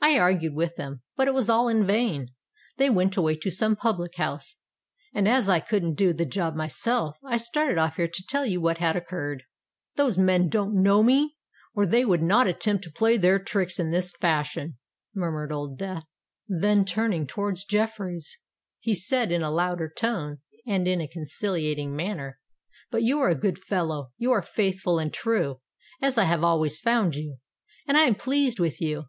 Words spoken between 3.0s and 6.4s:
away to some public house; and as I couldn't do the